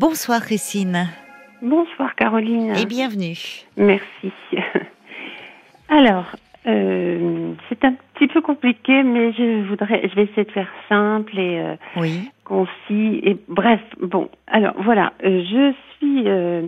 [0.00, 1.08] Bonsoir Christine.
[1.60, 2.74] Bonsoir Caroline.
[2.74, 3.36] Et bienvenue.
[3.76, 4.32] Merci.
[5.90, 6.24] Alors,
[6.66, 11.38] euh, c'est un petit peu compliqué, mais je voudrais, je vais essayer de faire simple
[11.38, 12.30] et euh, Oui.
[12.46, 13.20] concis.
[13.22, 16.62] Et bref, bon, alors voilà, euh, je suis euh,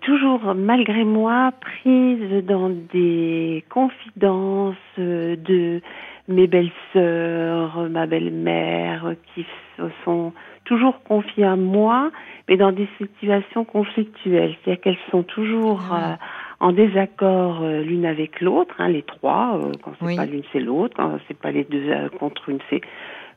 [0.00, 5.80] toujours, malgré moi, prise dans des confidences de
[6.26, 9.46] mes belles-sœurs, ma belle-mère, qui
[9.76, 10.32] se sont
[10.68, 12.10] toujours confiées à moi,
[12.48, 14.54] mais dans des situations conflictuelles.
[14.62, 16.12] C'est-à-dire qu'elles sont toujours Ah.
[16.12, 16.16] euh,
[16.60, 20.16] en désaccord euh, l'une avec l'autre, hein, les trois, euh, quand c'est Oui.
[20.16, 22.80] pas l'une c'est l'autre, quand c'est pas les deux euh, contre une c'est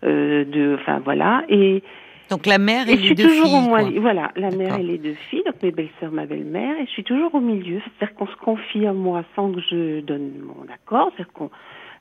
[0.04, 1.44] euh, deux, enfin voilà.
[1.50, 1.84] Et,
[2.32, 3.58] Donc la mère et, et je les suis deux toujours filles.
[3.66, 4.00] au moins, quoi.
[4.02, 7.04] voilà, la mère et les deux filles, donc mes belles-sœurs, ma belle-mère, et je suis
[7.04, 11.12] toujours au milieu, c'est-à-dire qu'on se confie à moi sans que je donne mon accord,
[11.16, 11.52] c'est-à-dire qu'on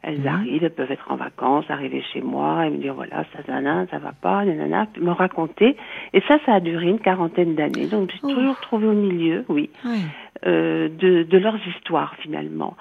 [0.03, 0.27] elles Mhm.
[0.29, 3.61] arrivent, elles peuvent être en vacances, arriver chez moi et me dire voilà, ça, ça,
[3.91, 5.77] ça va pas, nanana, me raconter.
[6.15, 7.87] Et ça, ça a duré une quarantaine d'années.
[7.87, 8.35] Donc, suis Oh.
[8.35, 9.69] toujours trouvée au milieu, oui
[10.47, 12.77] euh, de, de leurs histoires finalement.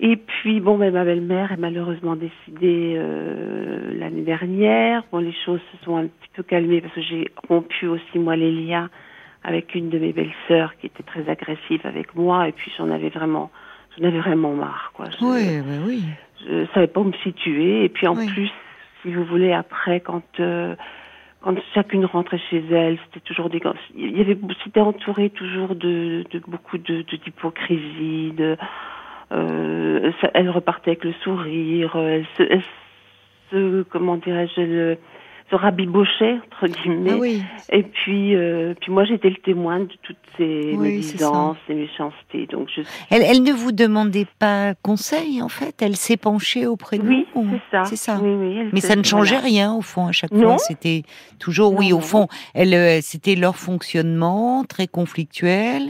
[0.00, 5.02] Et puis bon, ben, ma belle-mère est malheureusement décédée euh, l'année dernière.
[5.10, 8.36] Bon, les choses se sont un petit peu calmées parce que j'ai rompu aussi moi
[8.36, 8.90] les liens
[9.42, 12.46] avec une de mes belles-sœurs qui était très agressive avec moi.
[12.48, 13.50] Et puis j'en avais vraiment,
[13.98, 15.06] j'en avais vraiment marre, quoi.
[15.10, 16.02] Je, Oui, bah oui.
[16.46, 17.84] Je savais pas où me situer.
[17.84, 18.26] Et puis en Oui.
[18.26, 18.50] plus,
[19.02, 20.74] si vous voulez, après, quand euh,
[21.40, 23.60] quand chacune rentrait chez elle, c'était toujours des,
[23.94, 28.56] il y avait, c'était entouré toujours de, de beaucoup de d'hypocrisie, de,
[29.32, 32.62] euh, ça- elle repartait avec le sourire, elle se, elle
[33.50, 34.98] se comment dirais-je, le-
[35.50, 37.10] se rabibochait entre guillemets.
[37.12, 37.42] Ah oui.
[37.72, 42.46] Et puis, euh, puis moi j'étais le témoin de toutes ces Oui, médisances, ces méchancetés.
[42.46, 45.80] Donc je Elle, elle ne vous demandait pas conseil en fait.
[45.80, 47.42] Elle s'est penchée auprès de oui, vous.
[47.42, 47.84] ou- c'est ça.
[47.84, 48.20] C'est ça.
[48.22, 49.46] Oui, Mais ça ne changeait voilà.
[49.46, 50.48] rien au fond à chaque Non.
[50.48, 50.58] fois.
[50.58, 51.02] C'était
[51.38, 52.28] toujours oui au fond.
[52.54, 55.82] Elle, euh, c'était leur fonctionnement très conflictuel.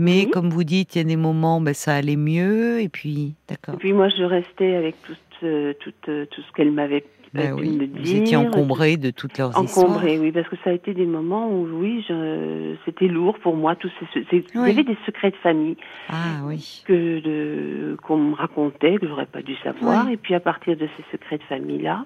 [0.00, 0.30] Mais Oui.
[0.30, 2.80] comme vous dites, il y a des moments, ben, ça allait mieux.
[2.80, 3.76] Et puis, Et d'accord.
[3.78, 7.04] puis moi, je restais avec tout, euh, tout, euh, tout ce qu'elle m'avait
[7.34, 7.68] Ben oui.
[7.76, 9.86] me Vous étiez encombré de toutes leurs histoires.
[9.86, 13.56] Encombrée, oui, parce que ça a été des moments où, oui, je, c'était lourd pour
[13.56, 13.76] moi.
[13.76, 14.68] Tous ces, c'est- Il Oui.
[14.68, 15.76] y avait des secrets de famille
[16.08, 16.82] Ah oui.
[16.86, 20.06] que de, qu'on me racontait, que j'aurais pas dû savoir.
[20.06, 20.14] Oui.
[20.14, 22.04] Et puis à partir de ces secrets de famille-là,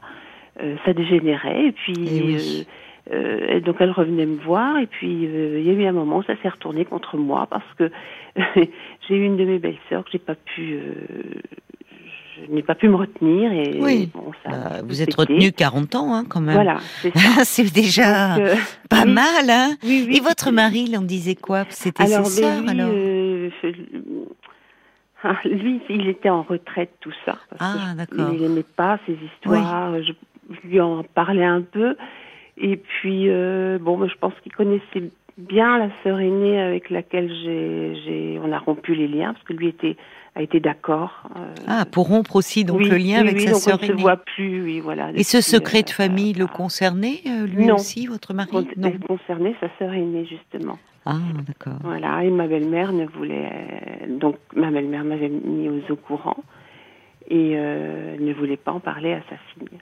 [0.62, 1.66] euh, ça dégénérait.
[1.66, 2.36] Et puis, Eh oui.
[2.36, 2.64] euh,
[3.14, 4.78] euh, et donc elle revenait me voir.
[4.78, 7.46] Et puis euh, il y a eu un moment où ça s'est retourné contre moi
[7.50, 7.90] parce que
[9.08, 10.92] j'ai eu une de mes belles-sœurs que j'ai pas pu, euh,
[12.36, 13.52] je n'ai pas pu me retenir.
[13.52, 14.10] Et Oui.
[14.12, 16.54] bon, ça, Bah, vous êtes retenu 40 ans hein, quand même.
[16.54, 16.78] Voilà,
[17.44, 18.54] c'est déjà Donc, euh,
[18.88, 19.50] pas oui, mal.
[19.50, 21.64] Hein oui, Et votre mari, il en disait quoi?
[21.70, 22.90] C'était ses ben, sœurs alors?
[22.92, 23.50] euh,
[25.24, 27.36] ah, lui, il était en retraite, tout ça.
[27.50, 28.32] parce Ah d'accord.
[28.34, 29.94] Il n'aimait pas ces histoires.
[30.02, 30.12] Je
[30.68, 31.96] lui en parlais un peu.
[32.58, 37.32] Et puis, euh, bon, ben, je pense qu'il connaissait bien la sœur aînée avec laquelle
[37.32, 39.96] j'ai, on a rompu les liens, parce que lui était,
[40.34, 41.24] a été d'accord.
[41.36, 43.86] euh, Ah, pour rompre aussi donc oui, le lien oui, avec oui, sa sœur ne
[43.86, 44.02] se aînée.
[44.02, 45.10] voit plus, oui, voilà.
[45.14, 47.74] Et ce secret euh, de famille le euh, concernait, euh, lui Non.
[47.74, 48.92] aussi, votre mari con- Non.
[49.06, 50.78] concernait sa sœur aînée, justement.
[51.04, 51.16] Ah,
[51.46, 51.78] d'accord.
[51.82, 53.50] Voilà, et ma belle-mère ne voulait.
[54.04, 56.36] euh, donc, ma belle-mère m'avait mis aux au courant
[57.28, 59.78] et euh, ne voulait pas en parler à sa fille.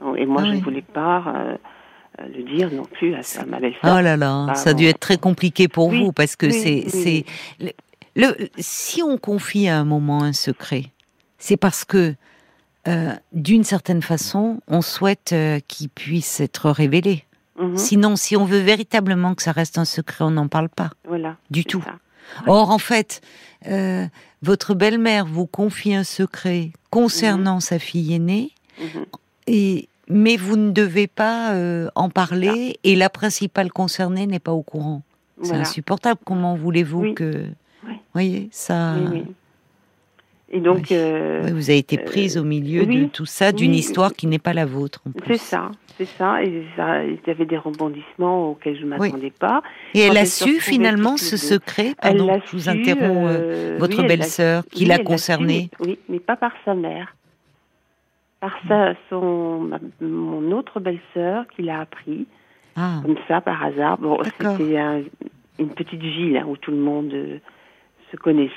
[0.00, 1.56] Donc, Et moi, Ah je ne voulais pas euh,
[2.20, 3.96] euh, le dire non plus à, sa- ma belle-sœur.
[3.98, 6.46] Oh là là, Ah, ça a dû être très compliqué pour Oui, vous parce que
[6.46, 7.24] oui, c'est oui,
[7.58, 7.74] c'est
[8.18, 10.86] le, si on confie à un moment un secret,
[11.38, 12.14] c'est parce que
[12.86, 17.24] euh, d'une certaine façon, on souhaite euh, qu'il puisse être révélé.
[17.58, 20.90] Mhm, Sinon, si on veut véritablement que ça reste un secret, on n'en parle pas.
[21.06, 21.36] Voilà.
[21.50, 21.82] Du tout.
[21.82, 21.96] ça.
[22.46, 23.20] Or, en fait,
[23.66, 24.06] euh,
[24.42, 29.06] votre belle-mère vous confie un secret concernant sa fille aînée, Mhm.
[29.48, 34.52] et, mais vous ne devez pas euh, en parler, et la principale concernée n'est pas
[34.52, 35.02] au courant.
[35.42, 36.20] C'est insupportable.
[36.24, 37.14] Comment voulez-vous Oui.
[37.14, 37.46] que...
[37.88, 37.94] Oui.
[38.12, 38.94] voyez, ça...
[38.96, 39.24] Oui, oui.
[40.50, 40.96] Et donc, Oui.
[40.96, 44.38] euh, vous avez été euh, prise au milieu de tout ça, d'une histoire qui n'est
[44.38, 45.02] pas la vôtre.
[45.26, 46.42] c'est ça, c'est ça.
[46.42, 49.62] Et ça, il y avait des rebondissements auxquels je ne m'attendais pas.
[49.92, 53.28] Et elle a elle su finalement ce secret, Elle pardon, l'a je vous su, interromps,
[53.30, 55.68] euh, votre elle belle-sœur, qui l'a elle concernée.
[55.80, 57.14] oui, mais pas par sa mère.
[58.40, 62.26] Par sa, son, ma- mon autre belle-sœur qui l'a appris,
[62.74, 63.98] Ah, comme ça, par hasard.
[63.98, 65.02] Bon, c'était un-
[65.58, 67.12] une petite ville hein, où tout le monde
[68.10, 68.52] se connaissait,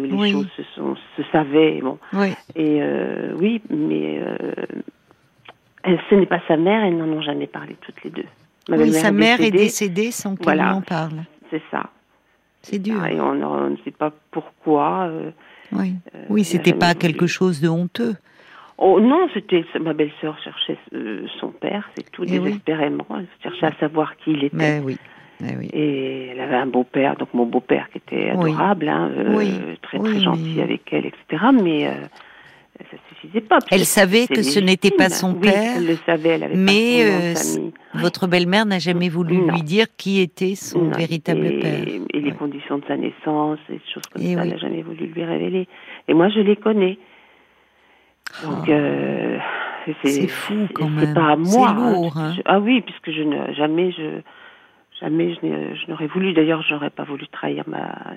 [0.00, 0.32] où les Oui.
[0.32, 1.80] choses se, sont, se savaient.
[1.82, 1.98] Bon.
[2.12, 2.32] oui.
[2.54, 4.36] Et euh, oui, mais euh,
[5.84, 8.24] elle- ce n'est pas sa mère, elles n'en ont jamais parlé toutes les deux.
[8.68, 10.74] Ma Oui, sa mère est décédée, sans qu'elle Voilà.
[10.74, 11.24] en parle.
[11.50, 11.90] C'est ça.
[12.62, 12.98] C'est dur.
[13.00, 15.06] Ah, Et on, on ne sait pas pourquoi.
[15.08, 15.30] euh,
[15.72, 15.94] Oui,
[16.28, 18.14] oui, c'était pas quelque chose de honteux.
[18.78, 20.76] Oh non, c'était ma belle-sœur cherchait
[21.40, 23.06] son père, c'est tout Eh désespérément.
[23.10, 24.56] Elle cherchait à savoir qui il était.
[24.56, 24.98] Mais oui.
[25.42, 29.98] Eh et elle avait un beau-père, donc mon beau-père qui était adorable, hein, euh, très
[29.98, 31.44] très gentil avec elle, etc.
[31.52, 31.84] Mais
[32.78, 33.58] ça suffisait pas.
[33.70, 35.74] Elle savait que ce n'était pas son père.
[35.76, 40.20] elle le savait, elle avait mais son votre belle-mère n'a jamais voulu lui dire qui
[40.20, 41.86] était son véritable père.
[42.12, 45.06] Et les conditions de sa naissance, et des choses comme ça, elle n'a jamais voulu
[45.06, 45.68] lui révéler.
[46.08, 46.98] Et moi, je les connais.
[48.44, 49.38] Donc, euh,
[50.04, 51.06] c'est fou quand même.
[51.06, 51.68] C'est pas à moi.
[51.68, 52.16] C'est lourd.
[52.16, 52.34] Hein.
[52.44, 54.20] ah oui, puisque je ne jamais je
[55.00, 56.32] jamais je n'aurais voulu.
[56.32, 58.14] D'ailleurs, je n'aurais pas voulu trahir ma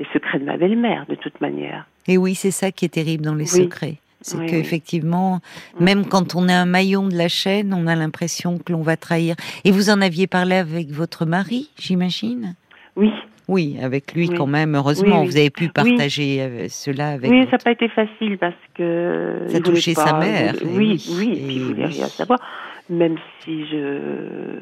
[0.00, 1.86] les secrets de ma belle-mère de toute manière.
[2.08, 3.98] Et oui, c'est ça qui est terrible dans les secrets.
[4.22, 5.40] C'est qu'effectivement,
[5.78, 8.96] même quand on est un maillon de la chaîne, on a l'impression que l'on va
[8.96, 9.34] trahir.
[9.64, 12.54] Et vous en aviez parlé avec votre mari, j'imagine?
[12.96, 13.10] Oui.
[13.48, 17.52] Oui, avec lui quand même, heureusement, vous avez pu partager euh, cela avec Oui, ça
[17.52, 19.46] n'a pas été facile parce que...
[19.48, 20.54] Ça touchait sa mère.
[20.64, 22.38] oui, oui, et, puis il voulait rien savoir.
[22.88, 24.60] Même si je...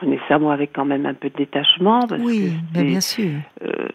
[0.00, 0.06] je...
[0.06, 2.06] prenais ça, moi, avec quand même un peu de détachement.
[2.06, 3.30] Parce oui, bien sûr.
[3.62, 3.88] Euh,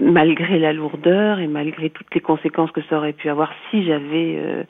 [0.00, 4.36] malgré la lourdeur et malgré toutes les conséquences que ça aurait pu avoir si j'avais
[4.38, 4.64] euh,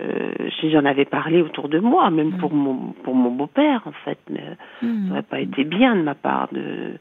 [0.00, 0.30] euh,
[0.60, 2.56] si j'en avais parlé autour de moi, même pour mm.
[2.56, 4.44] mon pour mon beau-père en fait, mais
[4.82, 4.86] mm.
[4.86, 6.92] ça n'aurait pas été bien de ma part de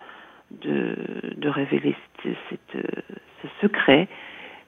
[0.64, 0.96] de,
[1.38, 2.88] de révéler cette,
[3.42, 4.08] ce secret.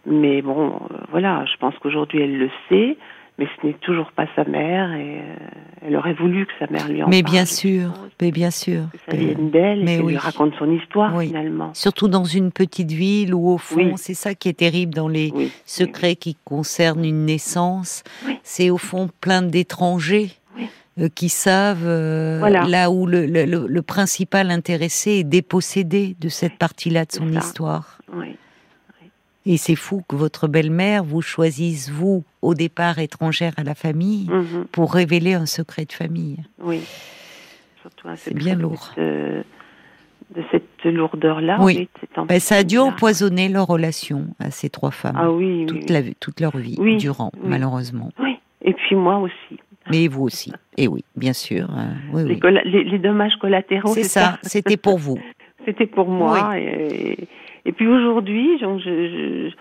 [0.06, 0.80] Mais bon,
[1.10, 2.98] voilà, je pense qu'aujourd'hui elle le sait
[3.42, 5.36] mais ce n'est toujours pas sa mère et euh,
[5.84, 9.12] elle aurait voulu que sa mère lui en mais Bien sûr, mais bien sûr, que
[9.12, 11.74] ça vienne d'elle et qu'elle lui raconte son histoire finalement.
[11.74, 15.32] Surtout dans une petite ville où au fond, c'est ça qui est terrible dans les
[15.66, 18.04] secrets qui concernent une naissance,
[18.44, 20.32] c'est au fond plein d'étrangers.
[21.00, 26.58] Euh, qui savent euh, là où le, le, le, principal intéressé est dépossédé de cette
[26.58, 28.00] partie-là de son histoire.
[28.14, 28.31] Oui.
[29.46, 34.28] Et c'est fou que votre belle-mère vous choisisse, vous, au départ étrangère à la famille,
[34.30, 34.66] mhm.
[34.72, 36.38] pour révéler un secret de famille.
[36.60, 36.82] Oui.
[38.16, 38.92] C'est bien lourd.
[38.98, 39.44] De,
[40.52, 41.58] cette lourdeur-là.
[41.60, 41.90] Oui.
[42.28, 45.18] Ben, ça a dû empoisonner leur relation à ces trois femmes.
[45.18, 45.66] Ah oui.
[45.66, 48.12] Toute, La, toute leur vie, durant, malheureusement.
[48.20, 48.38] Oui.
[48.62, 49.60] Et puis moi aussi.
[49.90, 50.54] Mais vous aussi.
[50.78, 51.68] Et oui, bien sûr.
[52.14, 53.94] Euh, les, les, dommages collatéraux.
[53.94, 54.38] C'est ça.
[54.44, 55.18] C'était pour vous.
[55.66, 56.58] C'était pour moi.
[56.58, 57.28] Et, et
[57.66, 59.56] puis aujourd'hui, je, je, je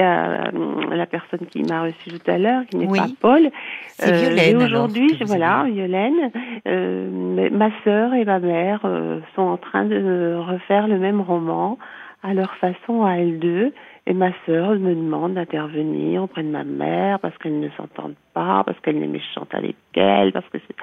[0.00, 3.50] à la personne qui m'a reçu tout à l'heure, qui n'est pas Paul.
[3.88, 4.60] C'est euh, Violaine.
[4.60, 6.30] Et aujourd'hui, voilà, Violaine,
[6.66, 11.78] euh, ma sœur et ma mère euh, sont en train de refaire le même roman
[12.22, 13.72] à leur façon à elles deux.
[14.06, 18.62] Et ma sœur me demande d'intervenir auprès de ma mère parce qu'elles ne s'entendent pas,
[18.64, 20.76] parce qu'elle est méchante avec elle, parce que c'est...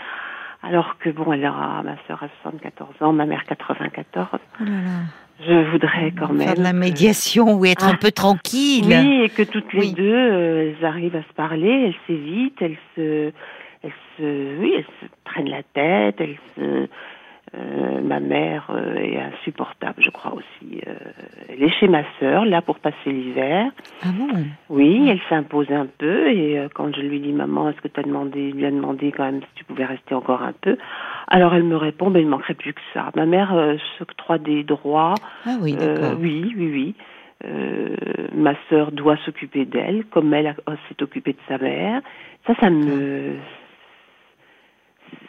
[0.63, 4.27] Alors que bon, elle aura, ma sœur a 74 ans, ma mère 94.
[4.33, 4.79] Oh là là
[5.47, 8.85] je voudrais quand même faire de la médiation ou être un peu tranquille.
[8.87, 12.77] Oui, et que toutes les deux, euh, elles arrivent à se parler, elles s'évitent, elles
[12.95, 13.31] se,
[13.83, 16.87] elles se, oui, elles se prennent la tête, elles se,
[17.53, 20.79] euh, ma mère euh, est insupportable, je crois aussi.
[20.87, 20.93] Euh,
[21.49, 23.69] elle est chez ma sœur, là pour passer l'hiver.
[24.01, 24.29] Ah bon?
[24.69, 28.03] Oui, elle s'impose un peu et quand je lui dis maman, est-ce que tu as
[28.03, 30.77] demandé, lui a demandé quand même si tu pouvais rester encore un peu?
[31.27, 33.11] Alors elle me répond, ben il manquerait plus que ça.
[33.15, 33.53] Ma mère
[33.97, 35.15] s'octroie des droits.
[35.45, 36.17] Ah oui, d'accord.
[36.21, 36.95] oui, oui,
[37.43, 37.49] oui.
[38.33, 40.55] ma sœur doit s'occuper d'elle, comme elle
[40.87, 42.01] s'est occupée de sa mère.
[42.47, 43.35] Ça, ça me,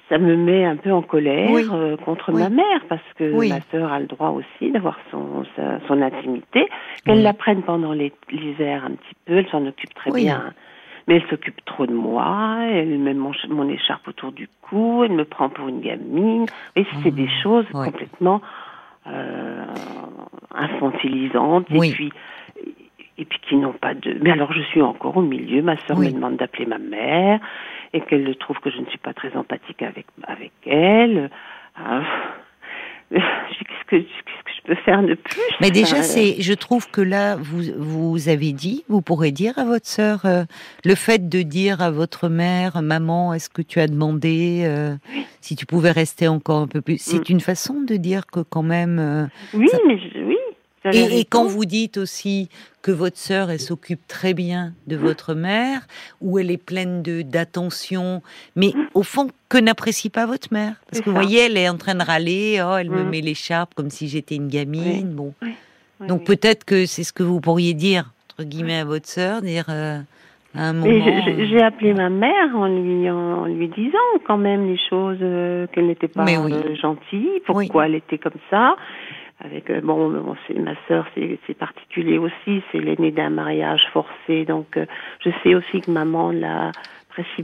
[0.08, 3.92] ça me met un peu en colère euh, contre ma mère parce que ma sœur
[3.92, 5.44] a le droit aussi d'avoir son
[5.86, 6.68] son intimité.
[7.04, 10.52] Qu'elle la prenne pendant l'hiver un petit peu elle s'en occupe très bien.
[11.08, 15.12] Mais elle s'occupe trop de moi elle met mon, mon, écharpe autour du cou elle
[15.12, 16.46] me prend pour une gamine.
[16.76, 18.40] Et c'est des ah, choses complètement
[19.06, 19.64] euh,
[20.54, 21.66] infantilisantes.
[21.70, 22.12] Et puis
[23.18, 25.62] et puis qui n'ont pas de mais alors je suis encore au milieu.
[25.62, 27.40] Ma sœur me demande d'appeler ma mère
[27.92, 31.30] et qu'elle trouve que je ne suis pas très empathique avec avec elle.
[31.76, 32.02] Ah,
[33.12, 35.40] qu'est-ce que, je peux faire de plus?
[35.60, 39.64] Mais déjà, c'est, je trouve que là, vous vous avez dit, vous pourrez dire à
[39.64, 40.44] votre sœur, euh,
[40.84, 44.94] le fait de dire à votre mère, maman, est-ce que tu as demandé euh,
[45.40, 47.32] si tu pouvais rester encore un peu plus C'est mm.
[47.32, 48.98] une façon de dire que quand même.
[48.98, 50.38] Euh, oui, mais oui,
[50.84, 52.48] et, quand vous dites aussi
[52.82, 55.86] que votre sœur, elle s'occupe très bien de votre mère,
[56.20, 58.22] ou elle est pleine de d'attention,
[58.56, 60.74] mais au fond, que n'apprécie pas votre mère?
[60.90, 63.08] Parce que vous voyez, elle est en train de râler, oh, elle me mm.
[63.08, 65.14] met l'écharpe comme si j'étais une gamine.
[65.14, 65.34] Bon,
[66.00, 69.66] donc peut-être que c'est ce que vous pourriez dire entre guillemets à votre sœur, dire.
[69.68, 69.98] Euh,
[70.54, 70.92] à un moment...
[70.92, 75.66] Euh, j'ai appelé ma mère en lui en lui disant quand même les choses euh,
[75.68, 78.76] qu'elle n'était pas gentille, pourquoi elle était comme ça
[79.44, 84.86] avec euh, bon, ma sœur c'est particulier aussi c'est l'aîné d'un mariage forcé donc euh,
[85.20, 86.32] je sais aussi que maman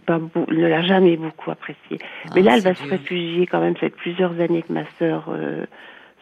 [0.05, 1.99] pas, ne l'a jamais beaucoup apprécié.
[2.01, 3.75] Ah, Mais là, elle va se réfugier quand même.
[3.75, 5.65] Ça fait plusieurs années que ma sœur euh,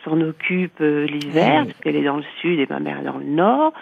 [0.05, 3.19] s'en occupe euh, l'hiver, parce qu'elle est dans le sud et ma mère est dans
[3.19, 3.73] le nord.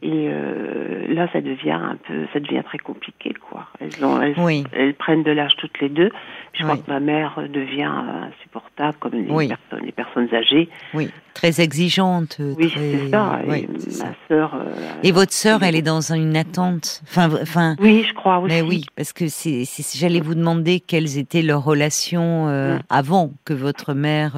[0.00, 3.68] Et euh, là, ça devient un peu, ça devient très compliqué, quoi.
[3.78, 6.10] Elles, ont, elles, prennent de l'âge toutes les deux.
[6.54, 7.90] Je crois que ma mère devient
[8.30, 10.68] insupportable, comme les, personnes, les personnes âgées.
[10.92, 12.36] Oui, très exigeante.
[12.40, 13.40] Oui, c'est ça.
[13.46, 14.54] Et ma sœur.
[14.54, 17.02] Euh, et votre sœur, elle est dans une attente.
[17.04, 17.76] Enfin, enfin.
[17.80, 18.54] Oui, je crois aussi.
[18.54, 22.82] Mais oui, parce que c'est, j'allais vous demander quelles étaient leurs relations euh, mm.
[22.90, 24.36] avant que votre mère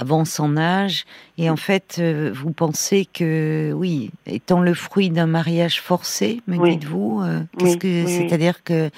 [0.00, 1.04] avance en âge.
[1.38, 2.02] Et en fait,
[2.34, 8.06] vous pensez que, oui, étant le fruit d'un mariage forcé, me dites-vous euh, Qu'est-ce que
[8.06, 8.90] c'est-à-dire que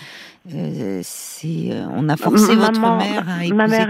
[0.55, 3.89] euh, c'est euh, on a forcé votre mère à épouser ma mère,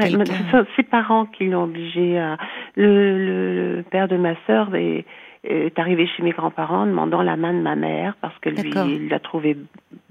[0.77, 2.37] Ses parents qui l'ont obligé à
[2.75, 5.05] le, père de ma sœur est,
[5.45, 9.09] est arrivé chez mes grands-parents demandant la main de ma mère parce que lui il
[9.09, 9.57] l'a trouvé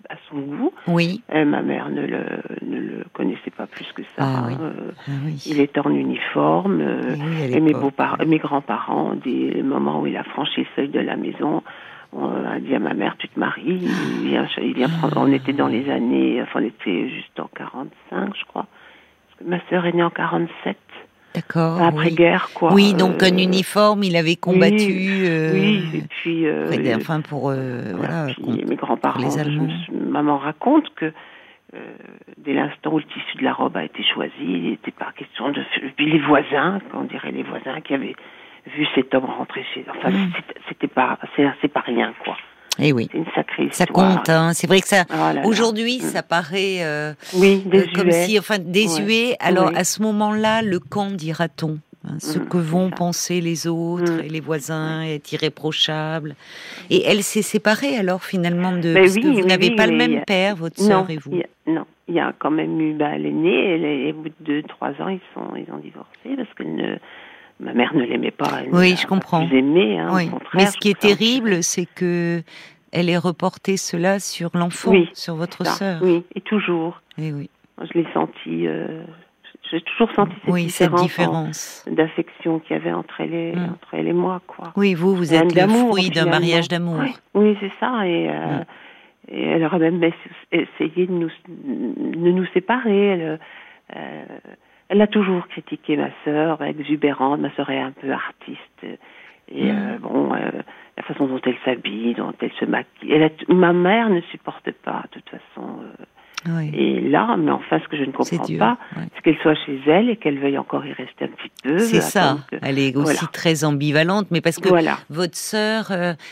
[0.09, 0.73] à son goût.
[0.87, 1.21] Oui.
[1.31, 2.25] ma mère ne le,
[2.63, 4.23] ne le connaissait pas plus que ça.
[4.23, 5.11] Ah, ah
[5.45, 6.81] Il était en uniforme.
[6.81, 11.15] et mes beaux-parents, mes grands-parents, des moments où il a franchi le seuil de la
[11.15, 11.61] maison,
[12.11, 13.87] on a dit à ma mère, tu te maries.
[14.21, 17.49] Il vient, il vient prendre, on était dans les années, enfin, on était juste en
[17.55, 18.65] 45, je crois.
[19.45, 20.77] Ma sœur est née en 47.
[21.33, 21.81] D'accord.
[21.81, 22.73] Après-guerre, quoi.
[22.73, 24.75] Oui, donc un euh, uniforme, il avait combattu.
[24.75, 26.47] Oui, euh, oui et puis.
[26.47, 27.51] Euh, enfin, pour.
[27.51, 29.19] voilà, mes grands-parents.
[29.19, 29.67] Les Allemands.
[29.91, 31.13] maman raconte que
[32.37, 35.51] dès l'instant où le tissu de la robe a été choisi, il n'était pas question
[35.51, 35.61] de.
[35.95, 38.15] Puis les voisins, on dirait les voisins qui avaient
[38.75, 39.85] vu cet homme rentrer chez.
[39.89, 40.31] Enfin, mm.
[40.67, 41.19] c'était pas.
[41.35, 42.37] C'est pas rien, quoi.
[42.79, 43.09] Et eh oui.
[43.11, 44.53] C'est une sacrée Ça compte, hein.
[44.53, 45.03] C'est vrai que ça.
[45.11, 46.01] Oh aujourd'hui, mm.
[46.01, 46.77] ça paraît.
[46.79, 49.35] Euh, oui, euh, comme si, enfin, désuet.
[49.39, 54.23] Alors, à ce moment-là, le camp, dira-t-on hein, ce mm, que vont penser les autres
[54.23, 56.35] et les voisins est irréprochable.
[56.89, 60.55] Et elle s'est séparée alors finalement de parce que vous n'avez pas le même père,
[60.55, 61.31] votre sœur et vous.
[61.67, 64.07] non, il y a quand même eu bah, l'aîné.
[64.07, 66.97] Et au bout de deux, trois ans, ils sont ils ont divorcé parce qu'elle ne
[67.59, 68.61] ma mère ne l'aimait pas.
[68.71, 69.45] oui, je comprends.
[69.45, 70.09] Plus aimé, hein,
[70.53, 72.41] Mais ce qui est terrible, c'est que
[72.91, 76.01] elle ait reporté cela sur l'enfant, sur votre sœur.
[76.01, 77.01] Oui, et toujours.
[77.17, 77.49] Et eh oui.
[77.81, 78.67] Je l'ai senti.
[78.67, 79.03] Euh,
[79.71, 80.33] j'ai toujours senti
[80.69, 83.63] cette oui, différence, d'affection qu'il y avait entre elle, et, mm.
[83.63, 84.73] entre elle et moi, quoi.
[84.75, 87.01] Oui, vous, vous êtes le fruit d'un mariage d'amour.
[87.35, 88.07] Oui, c'est ça.
[88.07, 88.65] Et, euh, mm.
[89.29, 90.03] et, elle aurait même
[90.51, 93.07] essayé de nous, de nous séparer.
[93.07, 93.39] Elle,
[93.95, 94.25] euh,
[94.89, 97.39] elle a toujours critiqué ma sœur, exubérante.
[97.39, 98.99] Ma sœur est un peu artiste.
[99.51, 99.77] Et mm.
[99.77, 100.51] euh, bon, euh,
[100.97, 103.11] la façon dont elle s'habille, dont elle se maquille.
[103.11, 105.79] Elle ma mère ne supporte pas, de toute façon.
[105.81, 106.05] Euh,
[106.47, 106.71] oui.
[106.73, 108.77] Et là, mais enfin, ce que je ne comprends pas,
[109.13, 111.79] c'est qu'elle soit chez elle et qu'elle veuille encore y rester un petit peu.
[111.79, 112.37] C'est ça.
[112.61, 114.97] Elle est aussi très ambivalente, mais parce que voilà.
[115.09, 115.91] votre sœur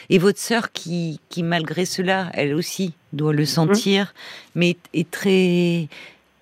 [0.09, 3.45] et votre sœur qui, qui malgré cela, elle aussi doit le mm-hmm.
[3.45, 4.13] sentir,
[4.55, 5.89] mais est très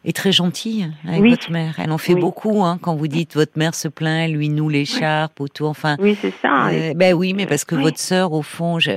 [0.06, 1.76] est très gentille avec votre mère.
[1.80, 5.40] Elle en fait beaucoup, hein, quand vous dites votre mère se plaint, lui noue l'écharpe
[5.40, 5.66] ou tout.
[5.66, 6.68] Enfin, oui, c'est ça.
[6.68, 8.92] Euh, ben oui, mais parce que votre sœur, au fond, je,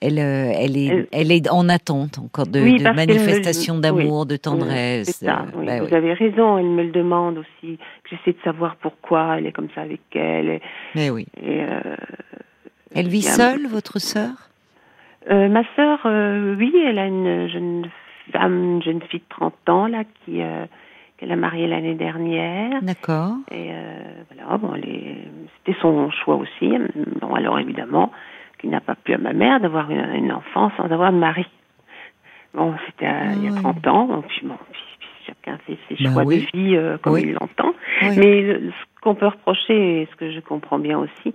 [0.00, 1.30] elle, euh, elle est, elle...
[1.30, 5.18] est en attente encore de, de manifestations d'amour, de tendresse.
[5.24, 6.58] Ça, euh, ben vous avez raison.
[6.58, 7.78] Elle me le demande aussi.
[8.10, 10.60] J'essaie de savoir pourquoi elle est comme ça avec elle.
[10.94, 11.26] mais oui.
[12.94, 14.30] elle vit seule, votre sœur?
[15.30, 16.00] Ma sœur,
[16.58, 17.86] oui, elle a une jeune
[18.32, 20.66] femme, une jeune fille de 30 ans, là, qui, euh,
[21.16, 22.82] qu'elle a mariée l'année dernière.
[22.82, 23.34] D'accord.
[23.50, 26.72] Et euh, voilà, bon, c'était son choix aussi.
[27.20, 28.12] Bon, alors évidemment,
[28.58, 31.46] qu'il n'a pas plu à ma mère d'avoir une, enfant sans avoir de mari.
[32.54, 34.56] Bon, c'était euh, il y a 30 ans, donc, puis bon,
[35.26, 37.74] chacun fait ses bah choix de vie comme il l'entend.
[38.02, 41.32] Mais ce qu'on peut reprocher, et ce que je comprends bien aussi, euh,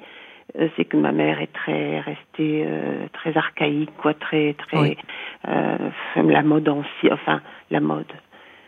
[0.76, 4.98] c'est que ma mère est très restée euh, très archaïque, quoi, très très
[5.48, 5.78] euh,
[6.16, 7.42] la mode ancienne, enfin
[7.72, 8.12] la mode.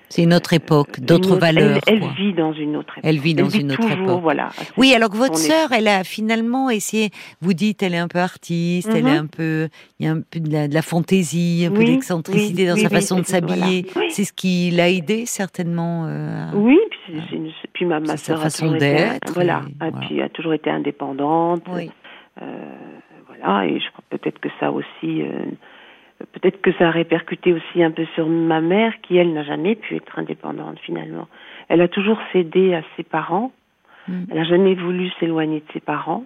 [0.09, 1.79] C'est une autre époque, d'autres valeurs.
[1.87, 3.09] Elle, vit dans une autre époque.
[3.09, 4.21] Elle vit dans une autre époque.
[4.21, 4.49] Voilà.
[4.77, 7.09] Oui, alors que votre sœur, elle a finalement essayé.
[7.41, 9.23] Vous dites, elle est un peu artiste, elle est mhm.
[9.23, 9.67] un peu,
[9.99, 13.25] il y a un peu de la, fantaisie, un peu d'excentricité dans sa façon de
[13.25, 13.87] s'habiller.
[14.09, 16.05] C'est ce qui l'a aidé certainement.
[16.07, 19.33] Euh, oui, puis, puis ma, ma sœur sa façon d'être.
[19.33, 19.61] Voilà.
[19.85, 21.63] Et puis a toujours été indépendante.
[21.69, 21.91] Oui.
[22.41, 22.45] Euh,
[23.27, 25.21] voilà, et je crois peut-être que ça aussi.
[25.21, 25.45] Euh,
[26.33, 29.75] peut-être que ça a répercuté aussi un peu sur ma mère, qui elle n'a jamais
[29.75, 31.27] pu être indépendante finalement.
[31.69, 33.51] Elle a toujours cédé à ses parents.
[34.07, 34.23] Mm.
[34.29, 36.25] Elle n'a jamais voulu s'éloigner de ses parents.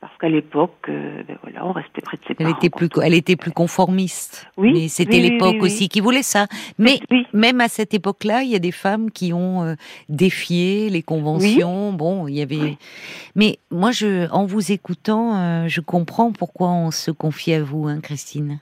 [0.00, 2.56] Parce qu'à l'époque, euh, ben voilà, on restait près de ses elle parents.
[2.56, 4.46] Était plus, elle était plus conformiste.
[4.56, 4.72] Oui.
[4.72, 6.46] Mais c'était l'époque aussi qui voulait ça.
[6.78, 7.00] Mais
[7.34, 9.74] même à cette époque-là, il y a des femmes qui ont euh,
[10.08, 11.92] défié les conventions.
[11.92, 12.78] Bon, il y avait.
[13.34, 17.86] Mais moi, je, en vous écoutant, euh, je comprends pourquoi on se confie à vous,
[17.86, 18.58] hein, Christine.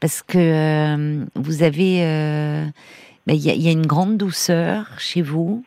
[0.00, 2.00] parce que vous avez,
[3.26, 5.62] ben, il y, a, y, a, une grande douceur chez vous,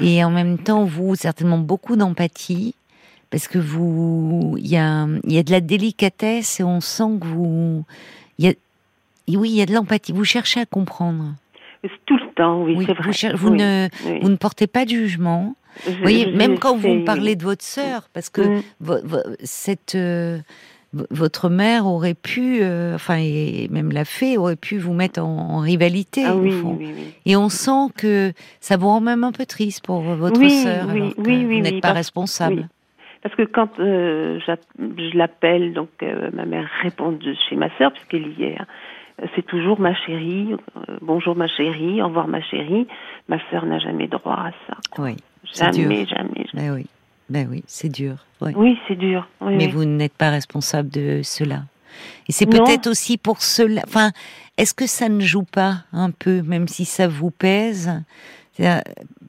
[0.00, 2.76] et en même temps, vous certainement beaucoup d'empathie,
[3.34, 7.26] parce que vous, il y a, y a de la délicatesse et on sent que
[7.26, 7.84] vous,
[8.38, 8.52] y a,
[9.26, 10.12] oui, il y a de l'empathie.
[10.12, 11.34] Vous cherchez à comprendre.
[12.06, 13.34] Tout le temps, oui, oui c'est vrai.
[13.36, 14.20] Vous, oui, ne, oui.
[14.22, 15.56] vous ne portez pas de jugement.
[15.84, 18.62] Je- Vous voyez, je- même quand vous me parlez de votre sœur, parce que Mm.
[18.80, 20.38] vo- vo- cette euh,
[21.10, 25.24] votre mère aurait pu, euh, enfin et même la fée aurait pu vous mettre en,
[25.26, 26.22] en rivalité.
[26.24, 26.78] Ah au fond.
[27.26, 31.00] Et on sent que ça vous rend même un peu triste pour votre sœur, oui,
[31.00, 32.68] alors que oui, vous n'êtes pas responsable.
[33.24, 34.38] Parce que quand euh,
[34.78, 38.58] je l'appelle, donc euh, ma mère répond de chez ma sœur, puisqu'elle y est.
[38.60, 38.66] hein.
[39.34, 42.86] C'est toujours ma chérie, euh, bonjour ma chérie, au revoir ma chérie.
[43.28, 44.76] Ma sœur n'a jamais droit à ça.
[44.98, 45.16] Oui.
[45.54, 46.06] Jamais, jamais.
[46.06, 46.44] jamais.
[46.54, 46.86] Ben oui,
[47.30, 48.16] ben oui, c'est dur.
[48.42, 48.52] oui.
[48.56, 49.26] Oui, c'est dur.
[49.40, 49.72] Oui, Mais oui.
[49.72, 51.62] vous n'êtes pas responsable de cela.
[52.28, 53.80] Et c'est peut-être aussi pour cela.
[53.86, 54.10] Enfin,
[54.58, 57.90] est-ce que ça ne joue pas un peu, même si ça vous pèse?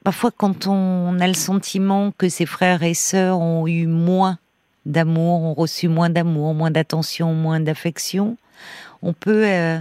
[0.06, 4.38] Parfois, quand on a le sentiment que ses frères et sœurs ont eu moins
[4.84, 8.36] d'amour, ont reçu moins d'amour, moins d'attention, moins d'affection,
[9.02, 9.78] on peut, euh,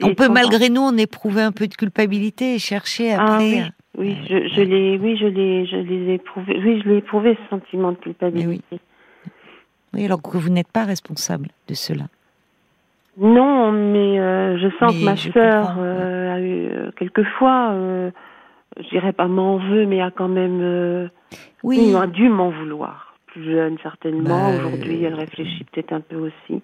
[0.00, 3.64] on peut malgré nous, en éprouver un peu de culpabilité et chercher Ah après.
[3.98, 6.58] oui, oui, je, je l'ai, oui, je l'ai, je les ai éprouvés.
[6.64, 8.80] Oui, je l'ai éprouvé ce sentiment de culpabilité.
[9.92, 12.04] Oui, alors que vous n'êtes pas responsable de cela.
[13.18, 18.10] Non, mais euh, je sens Mais que ma sœur euh, a eu euh, quelquefois, euh,
[18.78, 21.08] je dirais pas m'en veut, mais a quand même, euh,
[21.62, 23.14] Oui, oui, a dû m'en vouloir.
[23.26, 24.50] Plus jeune certainement.
[24.52, 26.62] Bah, Aujourd'hui, elle réfléchit peut-être un peu aussi.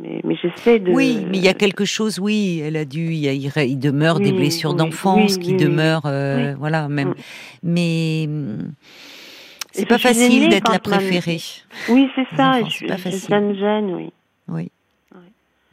[0.00, 0.92] Mais, mais j'essaie de.
[0.92, 3.66] Oui, mais il y a quelque chose, oui, elle a dû, il, a- il re-
[3.68, 6.56] il demeure des blessures oui, d'enfance oui, qui demeurent, euh, Oui.
[6.58, 7.08] voilà, même.
[7.10, 7.14] Mm.
[7.64, 8.72] Mais hum,
[9.72, 11.40] c'est pas facile d'être la préférée.
[11.88, 12.60] Oui, c'est ça.
[12.62, 13.18] c'est je, pas facile.
[13.20, 14.12] ça me gêne, oui.
[14.48, 14.70] Oui.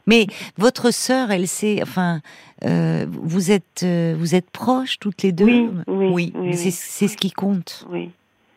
[0.06, 0.26] Mais
[0.58, 2.20] votre sœur, elle sait, enfin,
[2.64, 5.44] euh, vous êtes, euh, vous êtes proches toutes les deux.
[5.46, 6.70] Oui, oui, oui, c'est oui.
[6.72, 7.86] c'est ce qui compte.
[7.90, 8.10] Oui.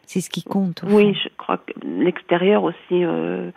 [0.05, 0.83] C'est ce qui compte.
[0.87, 3.49] Oui, je crois que l'extérieur aussi, euh,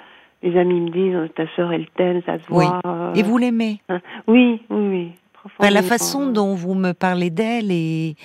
[0.43, 2.67] les amis me disent euh, ta sœur elle t'aime, ça se Oui.
[2.67, 3.13] voit.
[3.15, 3.81] Et vous l'aimez?
[3.89, 4.01] hein?
[4.27, 5.13] Oui, oui, oui.
[5.45, 8.17] Enfin, la façon dont vous me parlez d'elle et,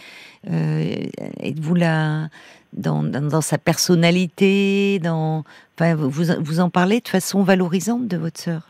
[0.48, 2.30] et vous la
[2.74, 5.44] dans, dans, dans sa personnalité, dans
[5.78, 8.68] enfin vous vous en parlez de façon valorisante de votre sœur?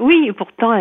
[0.00, 0.72] Oui, pourtant,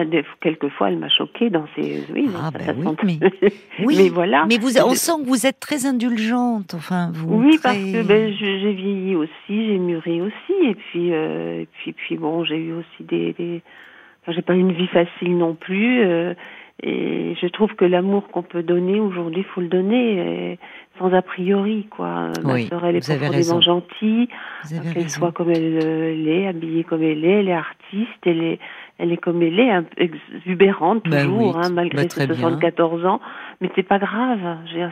[0.42, 2.04] quelquefois, elle m'a choquée dans ses.
[2.14, 3.30] Oui, Ah, ben oui, de-
[3.86, 4.46] Oui, Mais voilà.
[4.48, 6.74] Mais vous, on sent que vous êtes très indulgente.
[6.74, 7.42] Enfin, vous.
[7.42, 11.68] Oui, très- parce que ben, j'ai vieilli aussi, j'ai mûri aussi, et puis, euh, et
[11.74, 13.34] puis, puis bon, j'ai eu aussi des.
[13.34, 13.62] des...
[14.24, 16.34] Enfin, j'ai pas eu une vie facile non plus, euh,
[16.82, 20.56] et je trouve que l'amour qu'on peut donner aujourd'hui, faut le donner euh,
[20.98, 22.30] sans a priori, quoi.
[22.44, 24.28] Ma Oui, sœur, elle est profondément gentille,
[24.94, 28.60] qu'elle soit comme elle euh, l'est, habillée comme elle est, elle est artiste, elle est,
[29.00, 32.36] elle est comme elle est, exubérante Ben toujours, oui, hein, malgré bah, très ses bien.
[32.36, 33.20] 74 ans,
[33.60, 34.40] mais c'est pas grave,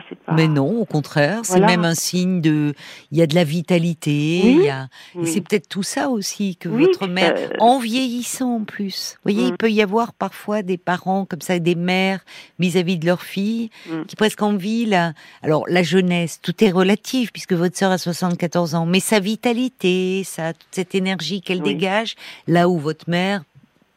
[0.08, 0.32] c'est pas.
[0.32, 2.74] Mais non, au contraire, c'est même un signe de.
[3.10, 4.40] Il y a de la vitalité.
[4.44, 4.88] Oui, il y a,
[5.20, 9.18] et c'est peut-être tout ça aussi que votre mère, euh, en vieillissant en plus.
[9.24, 9.52] Vous voyez, Mm.
[9.52, 12.20] il peut y avoir parfois des parents comme ça, des mères
[12.58, 14.04] vis-à-vis de leur fille, Mm.
[14.06, 15.12] qui presque envient la.
[15.42, 20.22] Alors la jeunesse, tout est relatif puisque votre sœur a 74 ans, mais sa vitalité,
[20.24, 22.14] sa toute cette énergie qu'elle dégage,
[22.46, 23.42] là où votre mère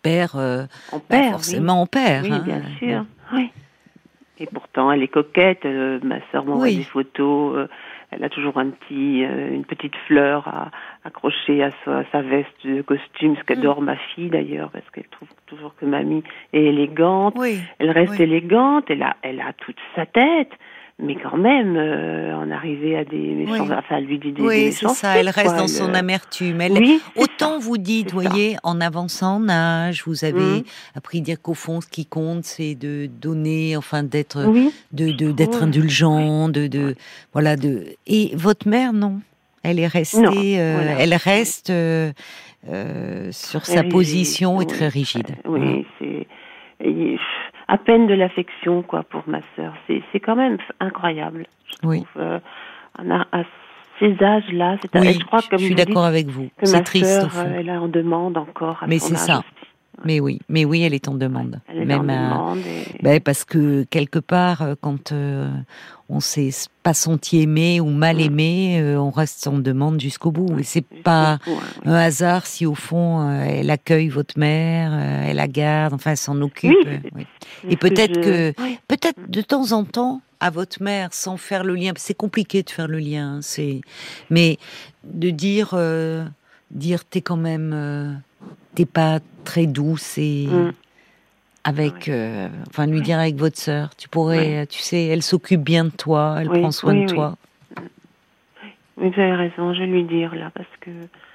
[0.05, 1.31] perd, euh, On bah, perd, oui.
[1.31, 2.23] forcément on perd.
[2.25, 2.43] Oui, hein.
[2.45, 3.05] bien sûr.
[3.33, 3.49] Oui.
[4.39, 5.65] Et pourtant, elle est coquette.
[5.65, 6.77] euh, ma sœur m'envoie Oui.
[6.77, 7.55] des photos.
[7.57, 7.67] euh,
[8.11, 10.71] elle a toujours un petit, euh, une petite fleur à,
[11.03, 15.07] accrochée à sa, à sa veste de costume, ce qu'adore ma fille d'ailleurs, parce qu'elle
[15.09, 17.33] trouve toujours que mamie est élégante.
[17.37, 17.59] Oui.
[17.79, 18.21] Elle reste Oui.
[18.21, 18.85] élégante.
[18.89, 20.51] Elle a, elle a toute sa tête.
[20.97, 23.59] Mais quand même, euh, en arriver à des Oui.
[23.59, 25.17] enfin, lui dit des, Oui, c'est ça.
[25.17, 25.57] Elle reste quoi.
[25.57, 26.61] dans son amertume.
[26.61, 27.67] Elle, Oui, c'est Autant ça.
[27.67, 28.29] vous dites, c'est ça.
[28.29, 30.63] voyez, en avançant en âge, vous avez Mm.
[30.95, 35.11] appris à dire qu'au fond, ce qui compte, c'est de donner, enfin, d'être, Oui, de,
[35.11, 35.63] de- d'être Oui.
[35.65, 36.95] indulgent, de, de,
[37.33, 37.83] voilà, de.
[38.07, 39.19] Et votre mère, non?
[39.63, 40.99] Elle est restée, Non, euh, voilà.
[41.01, 42.13] elle reste euh,
[42.69, 45.27] euh, sur Très sa rigide, position et très rigide.
[45.45, 46.25] Oui, c'est
[46.81, 47.19] et, pff,
[47.67, 49.73] à peine de l'affection quoi pour ma sœur.
[49.87, 51.45] C'est c'est quand même incroyable.
[51.81, 52.03] Je Oui.
[52.03, 52.39] trouve, euh,
[52.99, 53.43] a- à
[53.99, 56.49] ces âges-là, c'est Oui, je crois je comme suis d'accord avec vous.
[56.57, 58.83] que C'est ma triste euh, elle en demande encore.
[58.83, 59.41] À Mais c'est ça.
[60.03, 61.61] Mais oui, mais oui, elle est en demande.
[61.67, 62.57] Elle est Même en à- demande.
[62.59, 65.49] et- Ben, parce que quelque part, euh, quand euh,
[66.09, 66.51] on s'est
[66.83, 68.19] pas senti aimé ou mal Mm.
[68.21, 70.59] aimé, euh, on reste en demande jusqu'au bout.
[70.59, 71.91] Et c'est pas bout, hein, oui.
[71.91, 76.11] un hasard si au fond euh, elle accueille votre mère, euh, elle la garde, enfin
[76.11, 76.71] elle s'en occupe.
[76.85, 77.25] Oui, euh, oui.
[77.69, 78.77] Et peut-être je- que- oui.
[78.87, 81.93] Peut-être de temps en temps à votre mère, sans faire le lien.
[81.95, 83.81] C'est compliqué de faire le lien, c'est.
[84.29, 84.57] Mais
[85.05, 86.25] de dire, euh,
[86.71, 87.71] dire t'es quand même.
[87.73, 88.13] euh,
[88.75, 90.69] t'es pas très douce et Mm.
[91.63, 95.85] avec, euh, enfin lui dire avec votre sœur, tu pourrais, tu sais, elle s'occupe bien
[95.85, 97.35] de toi, elle Oui, prend soin oui, de toi.
[98.97, 100.89] Oui, vous avez raison, je vais lui dire là parce que.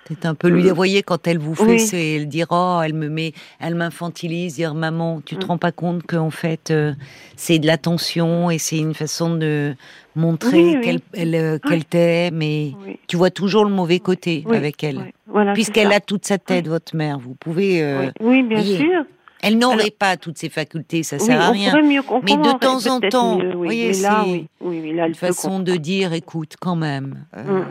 [0.09, 1.79] C'est un peu lui dire, voyez, quand elle vous fait, Oui.
[1.79, 5.49] c'est elle dire, oh, elle me met, elle m'infantilise, dire, maman, tu te Mm.
[5.49, 6.95] rends pas compte qu'en fait, euh,
[7.37, 9.77] c'est de l'attention et c'est une façon de
[10.17, 12.75] montrer Oui, qu'elle elle, euh, qu'elle t'aime et
[13.07, 15.13] tu vois toujours le mauvais côté avec elle.
[15.27, 17.81] Voilà, Puisqu'elle a toute sa tête, votre mère, vous pouvez.
[17.83, 19.05] euh, Oui, bien sûr.
[19.43, 21.73] Elle n'aurait Alors- pas toutes ses facultés, ça Oui, sert à rien.
[21.83, 22.03] mieux.
[22.25, 23.65] Mais de temps en temps, mieux, oui.
[23.65, 27.25] voyez, mais là, c'est Une façon de dire, écoute, quand même.
[27.37, 27.67] euh, Mm.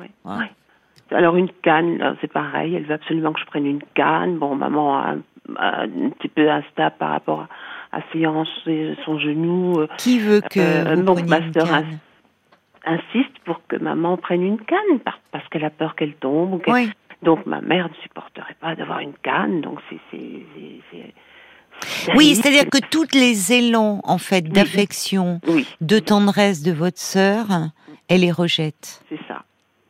[0.00, 0.34] Oui, Ouais.
[0.38, 0.44] oui.
[1.16, 2.74] Alors une canne, c'est pareil.
[2.74, 4.38] Elle veut absolument que je prenne une canne.
[4.38, 5.14] Bon, maman a,
[5.58, 7.46] a un petit peu instable par rapport
[7.92, 9.78] à, ses hanches et son genou.
[9.80, 11.98] euh, Qui veut que Euh, vous preniez ma une canne
[12.86, 16.54] insiste pour que maman prenne une canne par- parce qu'elle a peur qu'elle tombe.
[16.54, 16.90] ou qu'elle- Oui.
[17.24, 19.60] Donc ma mère ne supporterait pas d'avoir une canne.
[19.60, 19.98] Donc c'est
[22.16, 24.50] Oui, c'est-à-dire que tous les élans, en fait, Oui.
[24.52, 27.46] d'affection, oui, de tendresse de votre sœur,
[28.08, 29.02] elle les rejette.
[29.08, 29.42] c'est ça.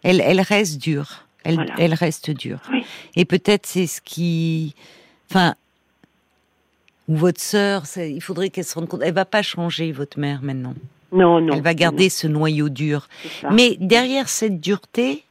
[0.03, 1.27] Elle, elle reste dure.
[1.45, 1.75] Elle, Voilà.
[1.79, 2.61] elle reste dure.
[2.71, 2.85] Oui.
[3.17, 4.75] Et peut-être c'est ce qui,
[5.31, 5.55] enfin,
[7.09, 9.01] ou votre sœur, il faudrait qu'elle se rende compte.
[9.05, 10.75] Elle va pas changer votre mère maintenant.
[11.13, 11.55] Non, non.
[11.55, 13.09] elle va garder ce noyau dur.
[13.53, 15.23] Mais derrière cette dureté,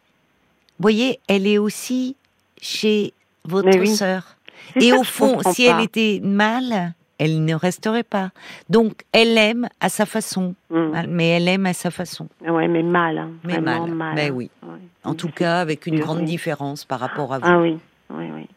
[0.79, 2.15] voyez, elle est aussi
[2.61, 3.13] chez
[3.45, 3.87] votre Mais oui.
[3.87, 4.37] sœur.
[4.75, 5.77] Et ça au fond, si pas.
[5.79, 8.31] elle était mal, elle ne resterait pas.
[8.69, 10.55] Donc, elle aime à sa façon.
[10.69, 10.77] Mm.
[10.89, 12.27] Mal, Mais elle aime à sa façon.
[12.41, 13.17] Mais mal.
[13.17, 13.95] hein, Mais vraiment mal.
[13.95, 14.15] mal.
[14.15, 14.35] Ben hein.
[14.35, 14.49] oui.
[14.63, 14.69] Ouais.
[15.03, 16.25] En Oui, tout cas, avec une grande oui.
[16.25, 17.45] différence par rapport à vous.
[17.47, 17.77] Ah oui,
[18.09, 18.47] oui, oui.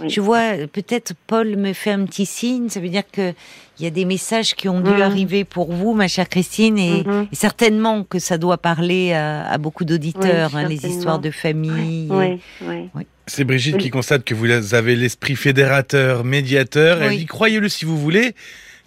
[0.00, 0.08] Oui.
[0.10, 3.32] Je vois, euh, peut-être Paul me fait un petit signe, ça veut dire que
[3.78, 5.00] il y a des messages qui ont dû Mhm.
[5.02, 7.28] arriver pour vous, ma chère Christine, et, Mhm.
[7.32, 11.30] et certainement que ça doit parler à, à beaucoup d'auditeurs, Oui, hein, les histoires de
[11.30, 12.06] famille.
[12.08, 12.40] et- Oui,
[12.94, 13.06] oui.
[13.26, 13.82] C'est Brigitte Oui.
[13.82, 17.00] qui constate que vous avez l'esprit fédérateur, médiateur.
[17.02, 18.34] Elle dit croyez-le si vous voulez.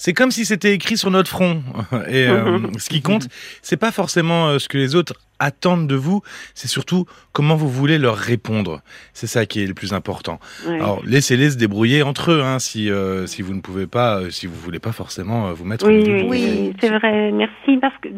[0.06, 1.64] C'est comme si c'était écrit sur notre front.
[2.10, 3.30] Et euh, ce qui compte,
[3.62, 6.22] c'est pas forcément euh, ce que les autres attendent de vous,
[6.54, 8.82] c'est surtout comment vous voulez leur répondre.
[9.14, 10.42] C'est ça qui est le plus important.
[10.68, 14.30] Alors laissez-les se débrouiller entre eux, hein, si euh, si vous ne pouvez pas, euh,
[14.30, 15.88] si vous voulez pas forcément euh, vous mettre.
[15.88, 16.74] Oui, oui, Oui.
[16.82, 17.32] c'est vrai.
[17.32, 18.10] Merci parce que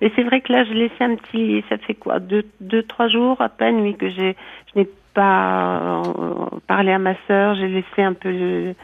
[0.00, 3.40] c'est vrai que là je laissais un petit, ça fait quoi, deux, deux, trois jours
[3.40, 4.36] à peine, oui, que j'ai,
[4.72, 6.02] je n'ai pas
[6.68, 7.56] parlé à ma sœur.
[7.56, 8.74] J'ai laissé un peu le-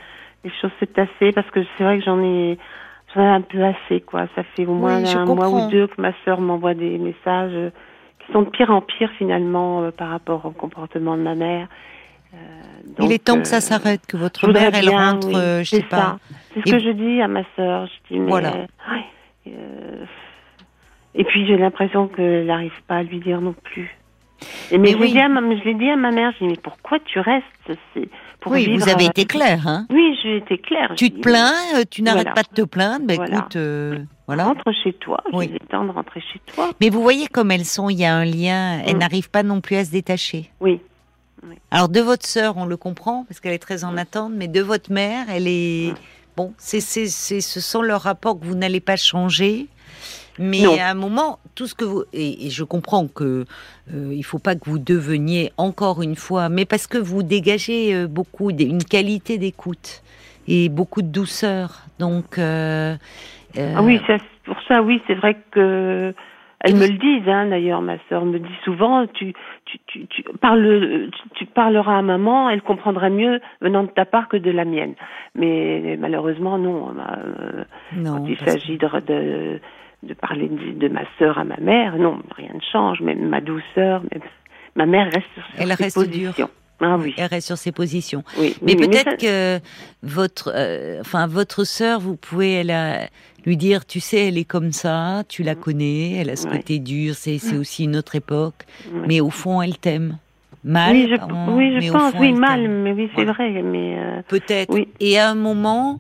[0.44, 2.58] les choses se tasser parce que c'est vrai que j'en ai,
[3.14, 4.26] j'en ai un peu assez, quoi.
[4.34, 7.52] Ça fait au moins Oui, un mois ou deux que ma sœur m'envoie des messages
[7.54, 7.70] euh,
[8.26, 11.68] qui sont de pire en pire finalement euh, par rapport au comportement de ma mère.
[12.34, 12.38] Euh,
[13.00, 15.76] Il est temps que ça s'arrête, que votre mère, elle bien, rentre, oui, je c'est
[15.76, 15.96] sais pas.
[15.96, 16.18] ça.
[16.54, 17.86] C'est ce Et- que je dis à ma sœur.
[17.86, 18.52] Je dis, mais, Voilà.
[21.14, 23.94] et puis j'ai l'impression qu'elle n'arrive pas à lui dire non plus.
[24.70, 25.12] Et mais Mais je l'ai oui.
[25.12, 27.44] dit à ma- je l'ai dit à ma mère, je dis mais pourquoi tu restes
[28.40, 29.86] pour Oui, vivre, vous avez euh, été clair, hein.
[29.90, 30.92] Oui, j'ai été claire.
[30.96, 32.34] Tu te plains, euh, tu n'arrêtes Voilà.
[32.34, 33.36] pas de te plaindre, Voilà.
[33.38, 34.44] écoute, euh, voilà.
[34.46, 35.18] Rentre chez toi.
[35.32, 35.46] Oui.
[35.46, 36.70] J'ai le temps de rentrer chez toi.
[36.80, 38.98] Mais vous voyez comme elles sont, il y a un lien, elles Mm.
[38.98, 40.50] n'arrivent pas non plus à se détacher.
[40.60, 40.80] Oui.
[41.70, 44.60] Alors de votre sœur, on le comprend parce qu'elle est très en attente, mais de
[44.60, 45.96] votre mère, elle est Mm.
[46.36, 46.54] bon.
[46.58, 49.66] C'est c'est ce sont leurs rapports que vous n'allez pas changer.
[50.38, 50.76] Mais Non.
[50.80, 53.44] à un moment, tout ce que vous et, et je comprends que
[53.92, 57.94] euh, il faut pas que vous deveniez encore une fois, mais parce que vous dégagez
[57.94, 60.02] euh, beaucoup une qualité d'écoute
[60.48, 61.82] et beaucoup de douceur.
[61.98, 62.94] Donc euh,
[63.58, 66.14] euh, Ah oui, ça, pour ça, oui, c'est vrai que
[66.64, 67.28] elles me le disent.
[67.28, 69.34] Hein, D'ailleurs, ma sœur me dit souvent, tu,
[69.66, 74.04] tu, tu, tu parles, tu, tu parleras à maman, elle comprendra mieux venant de ta
[74.04, 74.94] part que de la mienne.
[75.34, 76.94] Mais malheureusement, non.
[77.96, 79.60] non, quand il s'agit de, de,
[80.02, 83.00] de parler de, de ma sœur à ma mère, non, rien ne change.
[83.00, 84.22] Même ma douceur, même
[84.76, 86.30] ma mère reste sur Elle ses reste dure.
[86.30, 86.50] positions.
[86.84, 88.24] Ah oui, elle reste sur ses positions.
[88.40, 88.56] oui.
[88.62, 89.60] Mais peut-être ça- que
[90.02, 93.06] votre, euh, enfin votre sœur, vous pouvez elle a-
[93.46, 96.56] lui dire, tu sais, elle est comme ça, tu la connais, elle a ce Ouais.
[96.56, 99.02] côté dur, c'est c'est aussi une autre époque, Ouais.
[99.06, 100.18] mais au fond elle t'aime.
[100.64, 104.22] Mal, oui, je, oui, je pense, fond, oui, mal, mais oui, c'est vrai, mais euh,
[104.28, 104.72] Peut-être.
[104.72, 104.88] Oui.
[105.00, 105.98] Et à un moment,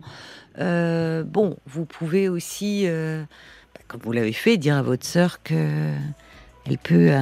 [0.58, 3.22] euh, bon, vous pouvez aussi, euh,
[3.92, 5.92] comme vous l'avez fait, dire à votre sœur que
[6.64, 7.10] elle peut.
[7.10, 7.18] euh,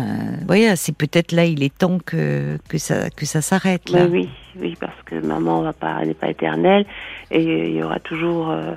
[0.47, 4.07] voyez, c'est peut-être là, il est temps que que ça que ça s'arrête là.
[4.07, 4.29] Oui,
[4.59, 6.85] oui, parce que maman va pas, n'est pas éternelle
[7.31, 8.75] et il y aura toujours euh,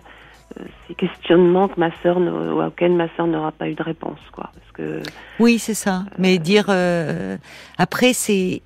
[0.60, 4.52] euh, ces questionnements que ma sœur, auxquels ma sœur n'aura pas eu de réponse, quoi.
[4.54, 5.04] Parce que
[5.40, 6.06] Oui, c'est ça.
[6.18, 7.38] Mais dire euh,
[7.78, 8.62] après, c'est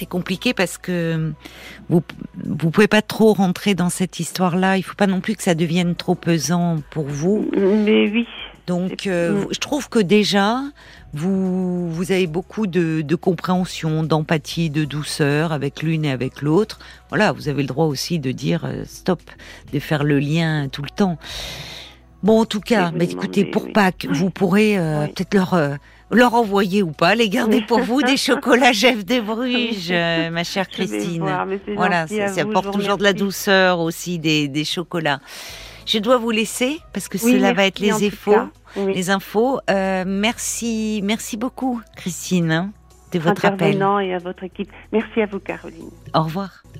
[0.00, 1.32] c'est compliqué parce que
[1.90, 2.02] vous
[2.42, 4.78] vous pouvez pas trop rentrer dans cette histoire-là.
[4.78, 7.50] Il faut pas non plus que ça devienne trop pesant pour vous.
[7.54, 8.26] mais oui,
[8.66, 10.62] Donc, euh, je trouve que déjà,
[11.12, 16.78] vous, vous avez beaucoup de, de compréhension, d'empathie, de douceur avec l'une et avec l'autre.
[17.10, 19.20] Voilà, vous avez le droit aussi de dire euh, stop,
[19.74, 21.18] de faire le lien tout le temps.
[22.22, 23.72] Bon, en tout cas, mais écoutez, pour oui.
[23.72, 25.12] Pâques, vous pourrez euh, Oui.
[25.14, 25.52] peut-être leur
[26.10, 30.44] leur envoyer ou pas, les garder pour vous des chocolats Jeff des Bruges, euh, ma
[30.44, 31.22] chère Christine.
[31.22, 31.46] voir,
[31.76, 35.20] Voilà, ça, à ça vous, apporte toujours de la douceur aussi, des, des chocolats.
[35.86, 38.36] Je dois vous laisser parce que Oui, cela va être les infos.
[38.76, 38.94] Oui.
[38.94, 39.60] Les infos.
[39.68, 42.70] Euh, merci, merci beaucoup, Christine, hein,
[43.12, 43.76] de votre appel.
[44.02, 44.70] Et à votre équipe.
[44.92, 45.90] Merci à vous, Caroline.
[46.14, 46.62] Au revoir.